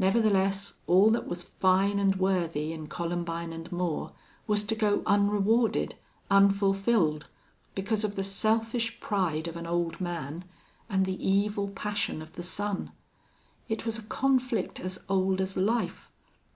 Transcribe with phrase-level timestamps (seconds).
[0.00, 4.12] Nevertheless, all that was fine and worthy in Columbine and Moore
[4.48, 5.94] was to go unrewarded,
[6.28, 7.28] unfulfilled,
[7.76, 10.44] because of the selfish pride of an old man
[10.88, 12.90] and the evil passion of the son.
[13.68, 16.10] It was a conflict as old as life.